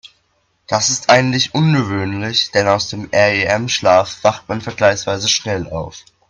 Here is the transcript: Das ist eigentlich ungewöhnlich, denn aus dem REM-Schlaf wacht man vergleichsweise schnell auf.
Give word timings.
Das 0.65 0.89
ist 0.89 1.11
eigentlich 1.11 1.53
ungewöhnlich, 1.53 2.49
denn 2.49 2.67
aus 2.67 2.89
dem 2.89 3.11
REM-Schlaf 3.13 4.23
wacht 4.23 4.49
man 4.49 4.59
vergleichsweise 4.59 5.29
schnell 5.29 5.69
auf. 5.69 6.03